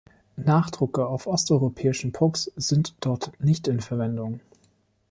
Nachdrucke 0.35 1.05
auf 1.05 1.27
osteuropäischen 1.27 2.11
Pucks 2.11 2.51
sind 2.55 2.95
dort 3.01 3.39
nicht 3.39 3.67
in 3.67 3.81
Verwendung. 3.81 4.39